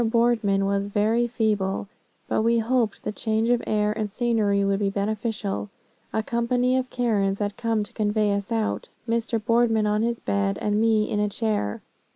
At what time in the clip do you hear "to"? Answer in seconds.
7.83-7.93